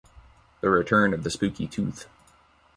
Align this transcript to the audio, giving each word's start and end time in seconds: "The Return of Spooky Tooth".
"The 0.61 0.69
Return 0.71 1.13
of 1.13 1.31
Spooky 1.31 1.67
Tooth". 1.67 2.07